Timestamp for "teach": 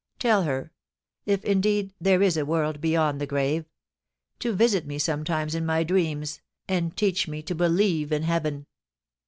6.97-7.27